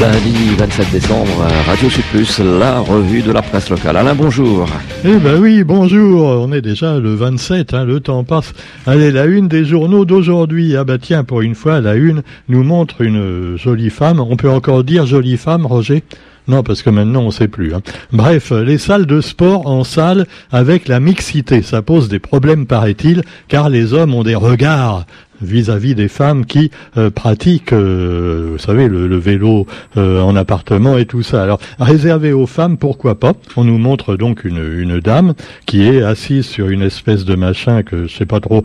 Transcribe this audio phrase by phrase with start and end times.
[0.00, 3.96] Lundi 27 décembre, Radio Sud Plus, la revue de la presse locale.
[3.96, 4.66] Alain, bonjour.
[5.04, 6.22] Eh ben oui, bonjour.
[6.24, 8.52] On est déjà le 27, hein, le temps passe.
[8.86, 10.76] Allez, la une des journaux d'aujourd'hui.
[10.76, 14.18] Ah bah tiens, pour une fois, la une nous montre une jolie femme.
[14.18, 16.02] On peut encore dire jolie femme, Roger?
[16.48, 17.72] Non, parce que maintenant on sait plus.
[17.72, 17.80] Hein.
[18.12, 23.22] Bref, les salles de sport en salle avec la mixité, ça pose des problèmes, paraît-il,
[23.48, 25.06] car les hommes ont des regards
[25.44, 29.66] vis-à-vis des femmes qui euh, pratiquent, euh, vous savez, le, vélo
[29.96, 31.42] euh, en appartement et tout ça.
[31.42, 33.34] Alors, réservé aux femmes, pourquoi pas?
[33.56, 35.34] On nous montre donc une, dame
[35.66, 38.62] qui est assise sur une espèce de machin que je sais pas trop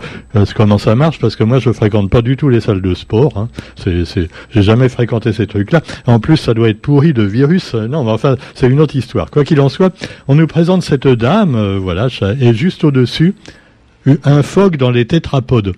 [0.56, 3.38] comment ça marche parce que moi je fréquente pas du tout les salles de sport.
[3.38, 3.50] Hein.
[3.76, 5.82] C'est, j'ai jamais fréquenté ces trucs-là.
[6.06, 7.74] En plus, ça doit être pourri de virus.
[7.74, 9.32] Non, mais enfin, c'est une autre histoire.
[9.32, 9.94] Quoi qu'il en soit,
[10.28, 12.08] on nous présente cette dame, voilà,
[12.40, 13.34] et juste au-dessus,
[14.24, 15.74] un phoque dans les tétrapodes.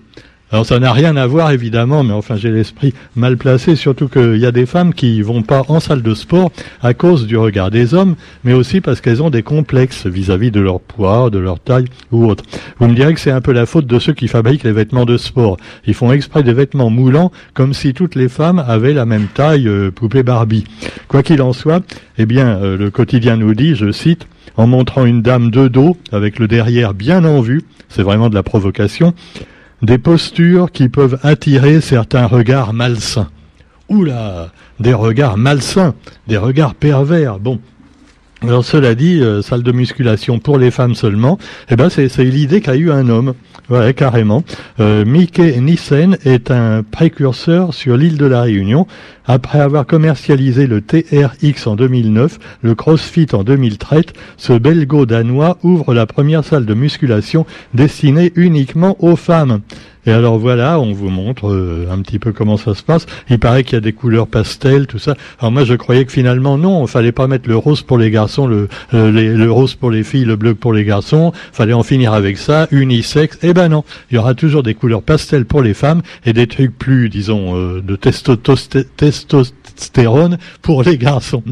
[0.52, 4.36] Alors ça n'a rien à voir évidemment, mais enfin j'ai l'esprit mal placé, surtout qu'il
[4.36, 7.70] y a des femmes qui vont pas en salle de sport à cause du regard
[7.70, 11.58] des hommes, mais aussi parce qu'elles ont des complexes vis-à-vis de leur poids, de leur
[11.58, 12.44] taille ou autre.
[12.78, 15.06] Vous me direz que c'est un peu la faute de ceux qui fabriquent les vêtements
[15.06, 15.56] de sport.
[15.86, 19.66] Ils font exprès des vêtements moulants comme si toutes les femmes avaient la même taille
[19.66, 20.64] euh, poupée Barbie.
[21.08, 21.82] Quoi qu'il en soit,
[22.18, 24.26] eh bien euh, le quotidien nous dit, je cite,
[24.58, 28.34] en montrant une dame de dos avec le derrière bien en vue, c'est vraiment de
[28.34, 29.14] la provocation,
[29.82, 33.28] des postures qui peuvent attirer certains regards malsains.
[33.88, 35.94] Oula, des regards malsains,
[36.28, 37.38] des regards pervers.
[37.38, 37.60] Bon,
[38.44, 41.38] alors cela dit, euh, salle de musculation pour les femmes seulement,
[41.70, 43.34] eh ben c'est, l'idée qu'a eu un homme,
[43.70, 44.42] ouais, carrément.
[44.80, 48.86] Euh, Mickey Nissen est un précurseur sur l'île de la Réunion.
[49.26, 54.02] Après avoir commercialisé le TRX en 2009, le CrossFit en 2013,
[54.36, 59.60] ce belgo-danois ouvre la première salle de musculation destinée uniquement aux femmes.
[60.04, 63.06] Et alors voilà, on vous montre euh, un petit peu comment ça se passe.
[63.30, 65.14] Il paraît qu'il y a des couleurs pastel, tout ça.
[65.38, 68.10] Alors moi je croyais que finalement non, il fallait pas mettre le rose pour les
[68.10, 71.32] garçons, le, euh, le rose pour les filles, le bleu pour les garçons.
[71.52, 73.38] Fallait en finir avec ça, unisexe.
[73.42, 76.48] Eh ben non, il y aura toujours des couleurs pastel pour les femmes et des
[76.48, 81.44] trucs plus, disons, euh, de testostérone pour les garçons.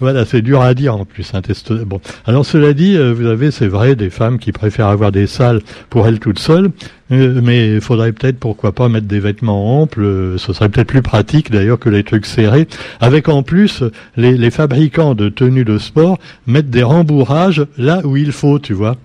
[0.00, 1.34] Voilà, c'est dur à dire en plus.
[1.34, 1.72] Un test...
[1.72, 5.26] Bon, alors cela dit, euh, vous avez, c'est vrai, des femmes qui préfèrent avoir des
[5.26, 6.70] salles pour elles toutes seules,
[7.12, 10.02] euh, mais il faudrait peut-être, pourquoi pas, mettre des vêtements amples.
[10.02, 12.66] Euh, ce serait peut-être plus pratique d'ailleurs que les trucs serrés.
[13.00, 13.84] Avec en plus,
[14.16, 18.72] les, les fabricants de tenues de sport mettent des rembourrages là où il faut, tu
[18.72, 18.96] vois.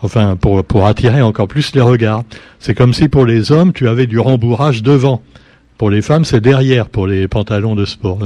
[0.00, 2.22] Enfin, pour, pour attirer encore plus les regards.
[2.60, 5.22] C'est comme si pour les hommes, tu avais du rembourrage devant.
[5.78, 8.18] Pour les femmes, c'est derrière pour les pantalons de sport.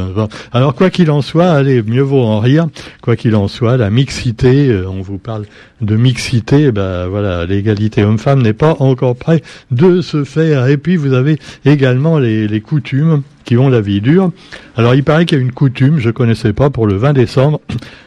[0.52, 2.66] Alors quoi qu'il en soit, allez, mieux vaut en rire.
[3.02, 5.44] Quoi qu'il en soit, la mixité, euh, on vous parle
[5.82, 10.66] de mixité, ben voilà, l'égalité homme-femme n'est pas encore près de se faire.
[10.68, 14.32] Et puis vous avez également les, coutumes qui ont la vie dure.
[14.76, 17.60] Alors il paraît qu'il y a une coutume, je connaissais pas, pour le 20 décembre,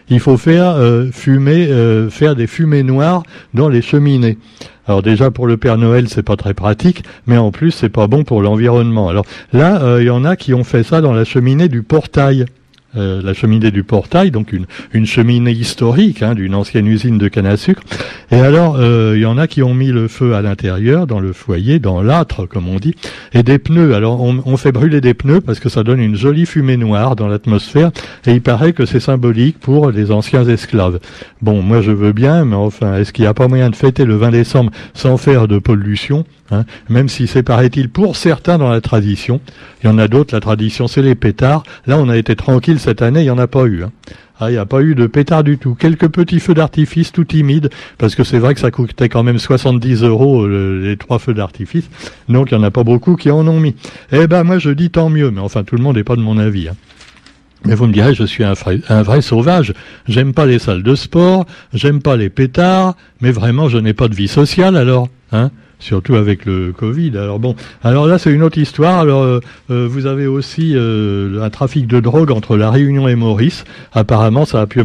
[0.10, 3.22] il faut faire euh, fumer, euh, faire des fumées noires
[3.54, 4.40] dans les cheminées.
[4.88, 8.08] Alors déjà pour le Père Noël c'est pas très pratique, mais en plus c'est pas
[8.08, 9.10] bon pour l'environnement.
[9.10, 11.82] Alors là euh, il y en a qui ont fait ça dans la cheminée du
[11.82, 12.46] portail.
[12.98, 17.28] Euh, la cheminée du portail, donc une, une cheminée historique hein, d'une ancienne usine de
[17.28, 17.82] canne à sucre.
[18.32, 21.20] Et alors, euh, il y en a qui ont mis le feu à l'intérieur, dans
[21.20, 22.96] le foyer, dans l'âtre, comme on dit,
[23.34, 23.96] et des pneus.
[23.96, 27.28] Alors, on, fait brûler des pneus parce que ça donne une jolie fumée noire dans
[27.28, 27.92] l'atmosphère,
[28.26, 31.00] et il paraît que c'est symbolique pour les anciens esclaves.
[31.42, 34.06] Bon, moi je veux bien, mais enfin, est-ce qu'il n'y a pas moyen de fêter
[34.06, 38.70] le 20 décembre sans faire de pollution Hein, même si c'est, paraît-il, pour certains dans
[38.70, 39.42] la tradition.
[39.82, 41.64] Il y en a d'autres, la tradition c'est les pétards.
[41.88, 43.84] Là, on a été tranquille cette année, il n'y en a pas eu.
[43.84, 43.92] Hein.
[44.40, 45.74] Ah, il n'y a pas eu de pétards du tout.
[45.74, 49.40] Quelques petits feux d'artifice tout timides, parce que c'est vrai que ça coûtait quand même
[49.40, 51.90] 70 euros les trois feux d'artifice.
[52.30, 53.76] Donc il n'y en a pas beaucoup qui en ont mis.
[54.12, 56.22] Eh ben moi je dis tant mieux, mais enfin tout le monde n'est pas de
[56.22, 56.68] mon avis.
[56.68, 56.76] Hein.
[57.64, 59.74] Mais vous me direz, je suis un vrai, un vrai sauvage.
[60.08, 64.10] J'aime pas les salles de sport, j'aime pas les pétards, mais vraiment je n'ai pas
[64.10, 65.10] de vie sociale alors.
[65.32, 65.50] Hein
[65.80, 67.18] surtout avec le Covid.
[67.18, 69.00] Alors bon, alors là c'est une autre histoire.
[69.00, 69.40] Alors euh,
[69.72, 73.66] euh, vous avez aussi euh, un trafic de drogue entre la Réunion et Maurice.
[73.94, 74.82] Apparemment, ça a pu.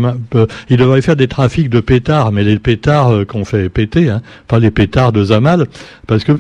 [0.69, 4.59] il devrait faire des trafics de pétards, mais les pétards qu'on fait péter, hein, pas
[4.59, 5.67] les pétards de Zamal,
[6.07, 6.33] parce que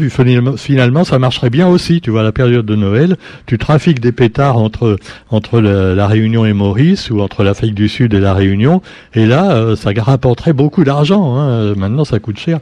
[0.56, 2.00] finalement ça marcherait bien aussi.
[2.00, 3.16] Tu vois, la période de Noël,
[3.46, 4.98] tu trafiques des pétards entre
[5.30, 8.82] entre la, Réunion et Maurice ou entre l'Afrique du Sud et la Réunion,
[9.14, 11.36] et là ça rapporterait beaucoup d'argent.
[11.36, 11.74] Hein.
[11.76, 12.60] Maintenant, ça coûte cher.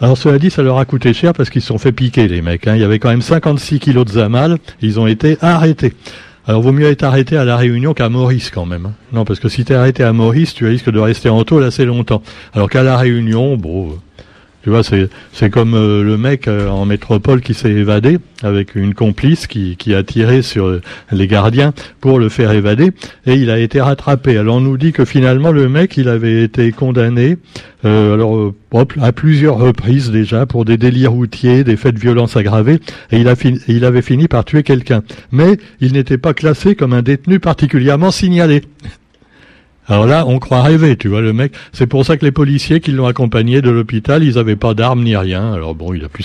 [0.00, 2.42] Alors cela dit, ça leur a coûté cher parce qu'ils se sont fait piquer les
[2.42, 2.66] mecs.
[2.66, 2.74] Hein.
[2.74, 5.94] Il y avait quand même 56 kilos de zamal, ils ont été arrêtés.
[6.46, 8.86] Alors vaut mieux être arrêté à la Réunion qu'à Maurice quand même.
[8.86, 8.92] Hein.
[9.12, 11.64] Non, parce que si tu es arrêté à Maurice, tu risques de rester en taule
[11.64, 12.22] assez longtemps.
[12.52, 13.98] Alors qu'à la Réunion, bon,
[14.66, 18.94] Tu vois, c'est comme euh, le mec euh, en métropole qui s'est évadé avec une
[18.94, 20.80] complice qui, qui a tiré sur
[21.12, 22.90] les gardiens pour le faire évader
[23.26, 24.36] et il a été rattrapé.
[24.36, 27.38] Alors on nous dit que finalement le mec il avait été condamné
[27.84, 28.54] euh, alors
[29.00, 32.80] à plusieurs reprises déjà pour des délits routiers, des faits de violence aggravés
[33.12, 35.04] et il a fini, il avait fini par tuer quelqu'un.
[35.30, 38.62] Mais il n'était pas classé comme un détenu particulièrement signalé.
[39.88, 41.52] Alors là, on croit rêver, tu vois, le mec.
[41.72, 45.02] C'est pour ça que les policiers qui l'ont accompagné de l'hôpital, ils n'avaient pas d'armes
[45.02, 45.52] ni rien.
[45.52, 46.24] Alors bon, il a pu...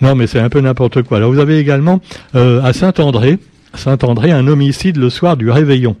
[0.00, 1.16] Non, mais c'est un peu n'importe quoi.
[1.16, 2.00] Alors vous avez également
[2.36, 3.38] euh, à Saint-André,
[3.74, 5.96] Saint-André, un homicide le soir du réveillon.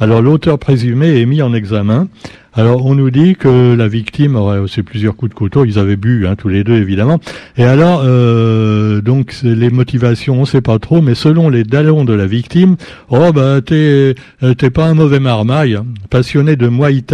[0.00, 2.08] Alors l'auteur présumé est mis en examen.
[2.54, 5.96] Alors on nous dit que la victime aurait aussi plusieurs coups de couteau, ils avaient
[5.96, 7.20] bu hein, tous les deux évidemment.
[7.56, 12.12] Et alors euh, donc les motivations on sait pas trop, mais selon les dallons de
[12.12, 12.74] la victime,
[13.08, 15.86] oh bah t'es euh, t'es pas un mauvais marmaille, hein.
[16.10, 17.04] passionné de Muay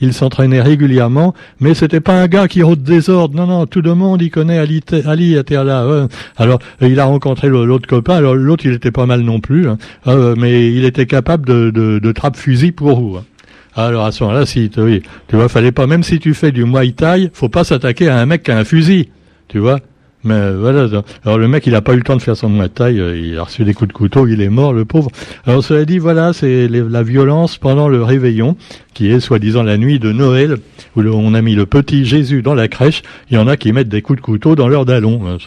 [0.00, 3.94] il s'entraînait régulièrement, mais c'était pas un gars qui rôde désordre, non non tout le
[3.94, 6.06] monde il connaît Ali Ali là.
[6.36, 9.78] Alors il a rencontré l'autre copain, alors l'autre il était pas mal non plus, hein.
[10.06, 13.16] euh, mais il était capable de de, de trappe fusil pour vous.
[13.16, 13.24] Hein.
[13.74, 16.64] Alors à ce moment-là, si oui, tu vois, fallait pas, même si tu fais du
[16.64, 19.08] Muay Thai, faut pas s'attaquer à un mec qui a un fusil,
[19.48, 19.80] tu vois.
[20.24, 20.88] Mais voilà.
[21.24, 23.36] Alors le mec, il a pas eu le temps de faire son Thai, euh, il
[23.38, 25.10] a reçu des coups de couteau, il est mort, le pauvre.
[25.46, 28.56] Alors cela dit, voilà, c'est la violence pendant le réveillon,
[28.94, 30.58] qui est soi-disant la nuit de Noël,
[30.96, 33.02] où on a mis le petit Jésus dans la crèche.
[33.30, 35.22] Il y en a qui mettent des coups de couteau dans leur dallon.
[35.26, 35.38] Hein,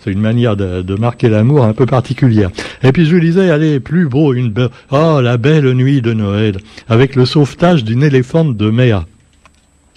[0.00, 2.50] c'est une manière de, marquer l'amour un peu particulière.
[2.82, 4.52] Et puis je vous disais, allez, plus beau, une
[4.90, 6.58] oh la belle nuit de Noël,
[6.88, 9.04] avec le sauvetage d'une éléphante de mer.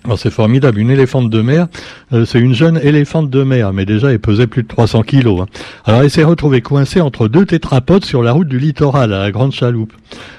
[0.04, 1.68] Alors c'est formidable, une éléphante de mer,
[2.12, 5.42] euh, c'est une jeune éléphante de mer, mais déjà elle pesait plus de 300 kilos.
[5.42, 5.46] Hein.
[5.86, 9.32] Alors elle s'est retrouvée coincée entre deux tétrapodes sur la route du littoral, à la
[9.32, 9.94] Grande Chaloupe.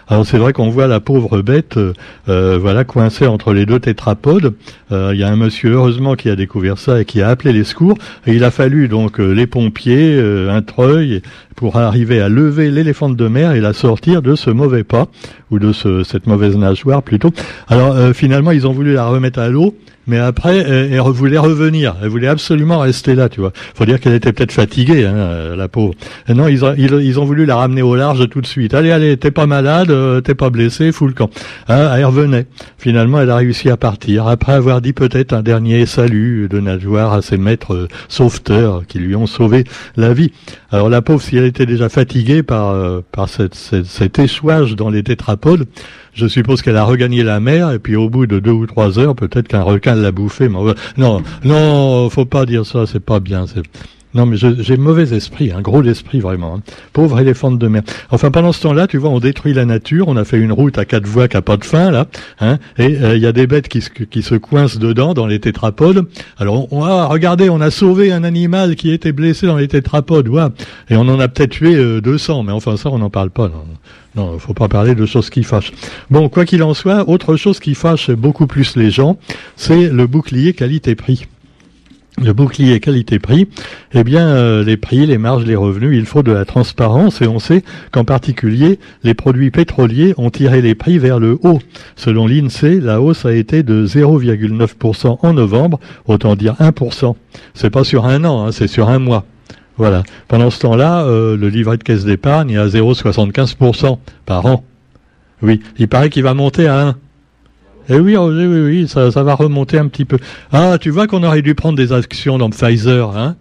[0.09, 1.93] Alors c'est vrai qu'on voit la pauvre bête, euh,
[2.29, 4.55] euh, voilà, coincée entre les deux tétrapodes.
[4.91, 7.65] Il y a un monsieur heureusement qui a découvert ça et qui a appelé les
[7.65, 7.97] secours.
[8.27, 10.21] Et il a fallu donc les pompiers,
[10.51, 11.23] un treuil,
[11.57, 15.07] pour arriver à lever l'éléphante de mer et la sortir de ce mauvais pas
[15.51, 17.31] ou de ce, cette mauvaise nageoire plutôt.
[17.69, 19.77] Alors finalement ils ont voulu la remettre à l'eau
[20.07, 21.95] mais après, elle, voulait revenir.
[22.03, 23.53] Elle voulait absolument rester là, tu vois.
[23.75, 25.95] Faut dire qu'elle était peut-être fatiguée, hein, euh, la pauvre.
[26.29, 28.75] non, ils ont, ils, ont voulu la ramener au large tout de suite.
[28.75, 31.31] Allez, allez, t'es pas malade, euh, t'es pas blessé, fous le camp.
[31.69, 32.47] Hein, elle revenait.
[32.79, 34.27] Finalement, elle a réussi à partir.
[34.27, 38.99] Après avoir dit peut-être un dernier salut de nageoire à ses maîtres euh, sauveteurs qui
[38.99, 39.65] lui ont sauvé
[39.97, 40.33] la vie.
[40.73, 42.75] Alors la pauvre, si elle était déjà fatiguée par,
[43.13, 45.67] par cette, cet échouage dans les tétrapodes,
[46.15, 48.99] je suppose qu'elle a regagné la mer et puis au bout de deux ou trois
[48.99, 50.49] heures, peut-être qu'un requin l'a bouffé.
[50.49, 50.59] Mais
[50.97, 53.47] non, non, faut pas dire ça, c'est pas bien.
[54.15, 56.57] Non, mais j'ai mauvais esprit, un gros esprit vraiment.
[56.57, 56.63] Hein.
[56.93, 57.83] Pauvre éléphant de mer.
[58.11, 60.09] Enfin, pendant ce temps-là, tu vois, on détruit la nature.
[60.09, 62.07] On a fait une route à quatre voies qui a pas de fin là,
[62.41, 65.27] hein, et euh, il y a des bêtes qui se, qui se coincent dedans dans
[65.27, 66.07] les tétrapodes.
[66.37, 70.29] Alors, on, ah, regardez, on a sauvé un animal qui était blessé dans les tétrapodes,
[70.29, 70.43] ouais,
[70.91, 72.41] et on en a peut-être tué 200.
[72.41, 73.49] Euh, mais enfin, ça, on n'en parle pas.
[73.49, 73.65] Non.
[74.15, 75.73] Non, faut pas parler de choses qui fâchent.
[76.11, 79.17] Bon, quoi qu'il en soit, autre chose qui fâche beaucoup plus les gens,
[79.57, 81.27] c'est le bouclier qualité-prix.
[82.21, 83.49] Le bouclier qualité-prix,
[83.95, 87.27] eh bien, euh, les prix, les marges, les revenus, il faut de la transparence et
[87.27, 91.61] on sait qu'en particulier, les produits pétroliers ont tiré les prix vers le haut.
[91.97, 97.17] Selon l'INSEE, la hausse a été de 0,9% en novembre, autant dire 1%.
[97.55, 99.25] C'est pas sur un an, hein, c'est sur un mois.
[99.79, 100.03] Voilà.
[100.29, 104.65] Pendant ce temps-là, euh, le livret de caisse d'épargne est à 0,75% par an.
[105.41, 106.97] Oui, il paraît qu'il va monter à 1.
[107.89, 110.19] Eh oui, oh, oui, oui, oui, ça, va remonter un petit peu.
[110.53, 113.37] Ah, tu vois qu'on aurait dû prendre des actions dans Pfizer, hein?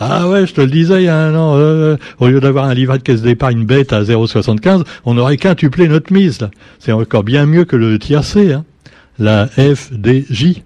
[0.00, 2.64] Ah ouais, je te le disais il y a un an, euh, au lieu d'avoir
[2.64, 6.38] un livret de caisse d'épargne bête à 0,75, on aurait quintuplé notre mise.
[6.78, 8.64] C'est encore bien mieux que le tiercé, hein.
[9.18, 10.62] la FDJ,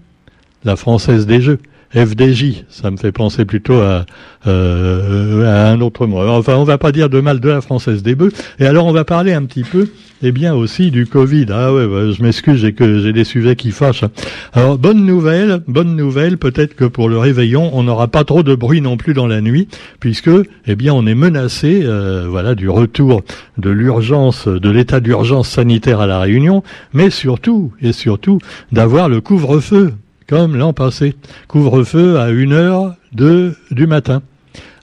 [0.63, 1.59] la Française des Jeux.
[1.95, 4.05] FDJ, ça me fait penser plutôt à,
[4.47, 6.19] euh, à un autre mot.
[6.27, 8.31] Enfin, on va pas dire de mal de la française des bœufs.
[8.59, 9.87] Et alors, on va parler un petit peu,
[10.23, 11.45] eh bien, aussi du Covid.
[11.51, 14.05] Ah ouais, je m'excuse, j'ai que j'ai des sujets qui fâchent.
[14.53, 16.37] Alors, bonne nouvelle, bonne nouvelle.
[16.37, 19.41] Peut-être que pour le réveillon, on n'aura pas trop de bruit non plus dans la
[19.41, 19.67] nuit,
[19.99, 20.31] puisque,
[20.65, 23.21] eh bien, on est menacé, euh, voilà, du retour
[23.59, 28.39] de l'urgence, de l'état d'urgence sanitaire à la Réunion, mais surtout et surtout
[28.71, 29.93] d'avoir le couvre-feu
[30.27, 31.15] comme l'an passé.
[31.47, 34.21] Couvre-feu à une heure de, du matin.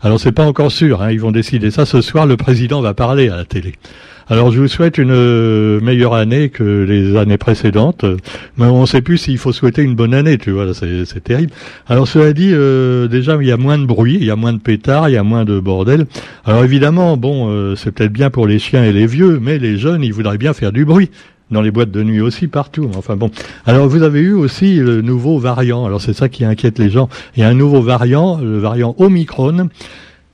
[0.03, 2.27] Alors c'est pas encore sûr, hein, ils vont décider ça ce soir.
[2.27, 3.75] Le président va parler à la télé.
[4.31, 8.05] Alors je vous souhaite une euh, meilleure année que les années précédentes,
[8.57, 11.51] mais on ne sait plus s'il faut souhaiter une bonne année, tu vois, c'est terrible.
[11.89, 14.53] Alors cela dit, euh, déjà il y a moins de bruit, il y a moins
[14.53, 16.07] de pétards, il y a moins de bordel.
[16.45, 19.79] Alors évidemment, bon, euh, c'est peut-être bien pour les chiens et les vieux, mais les
[19.79, 21.11] jeunes, ils voudraient bien faire du bruit.
[21.51, 22.91] Dans les boîtes de nuit aussi, partout.
[22.97, 23.31] Enfin bon.
[23.67, 25.85] Alors vous avez eu aussi le nouveau variant.
[25.85, 27.09] Alors c'est ça qui inquiète les gens.
[27.37, 29.69] Il y a un nouveau variant, le variant Omicron.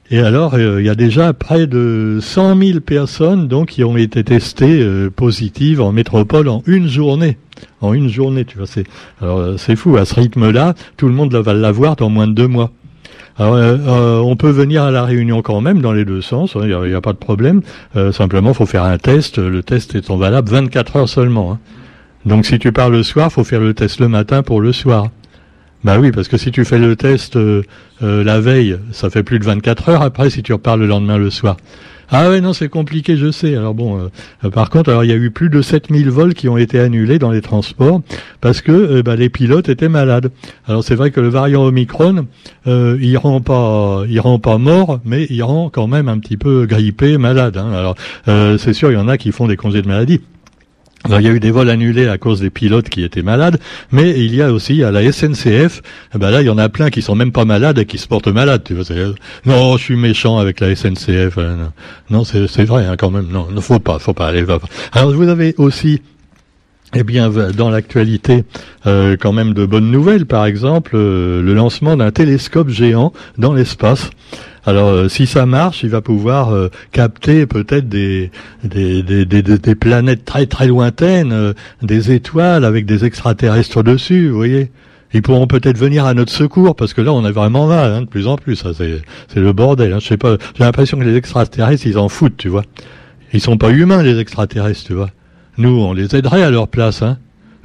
[0.08, 3.96] Et alors, euh, il y a déjà près de 100 000 personnes donc qui ont
[3.96, 7.38] été testées euh, positives en métropole en une journée.
[7.80, 8.68] En une journée, tu vois.
[8.68, 8.84] C'est
[9.20, 9.96] alors euh, c'est fou.
[9.96, 12.70] À ce rythme-là, tout le monde va l'avoir dans moins de deux mois.
[13.38, 16.88] Alors, on peut venir à la réunion quand même dans les deux sens, hein, il
[16.88, 17.60] n'y a, pas de problème.
[18.12, 19.38] simplement, faut faire un test.
[19.38, 21.52] Le test étant valable 24 heures seulement.
[21.52, 21.58] Hein.
[22.24, 25.08] Donc, si tu pars le soir, faut faire le test le matin pour le soir.
[25.84, 27.62] Bah oui, parce que si tu fais le test euh,
[28.02, 31.18] euh, la veille, ça fait plus de 24 heures après si tu repars le lendemain
[31.18, 31.56] le soir.
[32.08, 33.56] Ah ouais, non, c'est compliqué, je sais.
[33.56, 34.08] Alors bon,
[34.44, 36.78] euh, par contre, alors il y a eu plus de 7000 vols qui ont été
[36.78, 38.00] annulés dans les transports
[38.40, 40.30] parce que bah, les pilotes étaient malades.
[40.66, 42.26] Alors c'est vrai que le variant Omicron,
[42.66, 46.66] il rend pas, il rend pas mort, mais il rend quand même un petit peu
[46.66, 47.56] grippé, malade.
[47.56, 47.72] Hein.
[47.72, 47.96] Alors
[48.58, 50.20] c'est sûr, il y en a qui font des congés de maladie.
[51.06, 53.58] Alors, il y a eu des vols annulés à cause des pilotes qui étaient malades,
[53.92, 55.82] mais il y a aussi à la SNCF,
[56.14, 57.98] eh ben là il y en a plein qui sont même pas malades et qui
[57.98, 58.62] se portent malades.
[58.64, 58.84] Tu vois,
[59.44, 61.38] non, je suis méchant avec la SNCF.
[61.38, 61.72] Hein,
[62.10, 63.28] non, c'est vrai hein, quand même.
[63.30, 64.42] Non, ne faut pas, faut pas aller.
[64.42, 64.58] Va
[64.92, 66.00] Alors vous avez aussi
[66.94, 68.44] eh bien, dans l'actualité,
[68.86, 70.24] euh, quand même de bonnes nouvelles.
[70.24, 74.10] Par exemple, euh, le lancement d'un télescope géant dans l'espace.
[74.66, 78.32] Alors, euh, si ça marche, il va pouvoir euh, capter peut-être des
[78.64, 84.36] des, des, des, planètes très très lointaines, euh, des étoiles avec des extraterrestres dessus, vous
[84.36, 84.72] voyez.
[85.14, 88.00] Ils pourront peut-être venir à notre secours parce que là, on a vraiment mal, hein,
[88.02, 88.56] de plus en plus.
[88.56, 89.92] c'est c'est le bordel.
[89.92, 89.98] Hein.
[90.00, 90.36] Je sais pas.
[90.58, 92.64] J'ai l'impression que les extraterrestres, ils en foutent, tu vois.
[93.32, 95.10] Ils sont pas humains, les extraterrestres, tu vois.
[95.58, 97.18] Nous, on les aiderait à leur place, hein.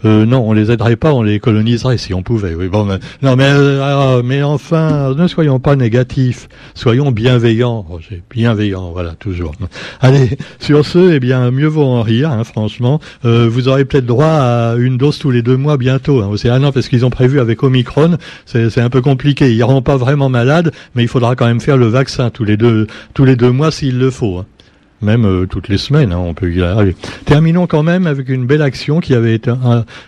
[0.06, 2.56] Euh, non, on les aiderait pas, on les coloniserait si on pouvait.
[2.56, 7.82] Oui, bon, mais, non, mais euh, mais enfin, ne soyons pas négatifs, soyons bienveillants.
[7.82, 9.54] Roger, bienveillants, voilà, toujours.
[10.00, 13.00] Allez, sur ce, eh bien, mieux vaut en rire, hein, franchement.
[13.26, 16.22] Euh, vous aurez peut-être droit à une dose tous les deux mois bientôt.
[16.22, 16.32] Hein.
[16.38, 19.54] C'est un an parce qu'ils ont prévu avec Omicron, c'est un peu compliqué.
[19.54, 22.58] Ils rend pas vraiment malade, mais il faudra quand même faire le vaccin tous les
[22.58, 24.40] deux tous les deux mois s'il le faut.
[24.40, 24.46] Hein
[25.02, 26.96] même euh, toutes les semaines, hein, on peut y arriver.
[27.26, 29.54] Terminons quand même avec une belle action qui avait été,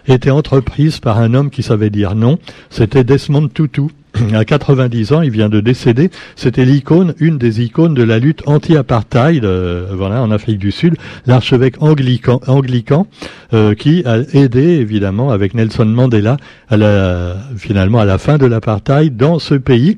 [0.07, 2.37] été entreprise par un homme qui savait dire non.
[2.69, 3.89] C'était Desmond Tutu
[4.33, 6.09] à 90 ans, il vient de décéder.
[6.35, 10.95] C'était l'icône, une des icônes de la lutte anti-apartheid, euh, voilà, en Afrique du Sud,
[11.25, 13.07] l'archevêque anglican, anglican
[13.53, 16.37] euh, qui a aidé évidemment avec Nelson Mandela
[16.69, 19.97] à la, finalement à la fin de l'apartheid dans ce pays.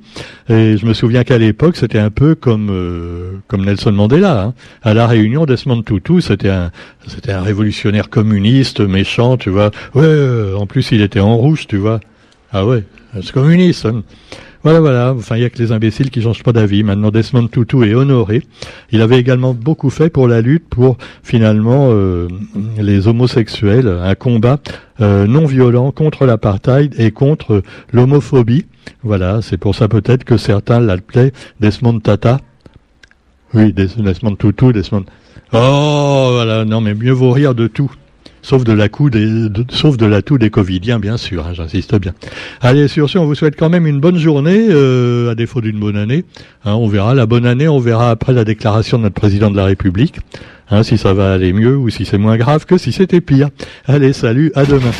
[0.49, 4.41] Et je me souviens qu'à l'époque, c'était un peu comme euh, comme Nelson Mandela.
[4.41, 4.53] Hein.
[4.83, 6.71] À la Réunion, Desmond Tutu, c'était un
[7.07, 9.71] c'était un révolutionnaire communiste méchant, tu vois.
[9.93, 11.99] Ouais, en plus il était en rouge, tu vois.
[12.51, 12.83] Ah ouais,
[13.21, 13.93] c'est.
[14.65, 15.13] Voilà, voilà.
[15.15, 16.81] Enfin, il n'y a que les imbéciles qui changent pas d'avis.
[16.81, 18.41] Maintenant, Desmond Tutu est honoré.
[18.91, 22.27] Il avait également beaucoup fait pour la lutte pour finalement euh,
[22.79, 24.59] les homosexuels, un combat
[25.01, 27.61] euh, non violent contre l'apartheid et contre
[27.93, 28.65] l'homophobie.
[29.03, 32.39] Voilà, c'est pour ça peut-être que certains l'appelaient Desmond Tata.
[33.53, 35.05] Oui, Desmond Tutu, Desmond.
[35.53, 36.65] Oh, voilà.
[36.65, 37.91] Non, mais mieux vaut rire de tout
[38.45, 39.27] sauf de la coup des,
[39.69, 42.13] sauf de la toux des Covidiens, bien sûr, hein, j'insiste bien.
[42.61, 45.79] Allez, sur ce, on vous souhaite quand même une bonne journée, euh, à défaut d'une
[45.79, 46.25] bonne année.
[46.63, 49.57] Hein, on verra la bonne année, on verra après la déclaration de notre président de
[49.57, 50.19] la République,
[50.69, 53.49] hein, si ça va aller mieux ou si c'est moins grave que si c'était pire.
[53.87, 54.91] Allez, salut, à demain.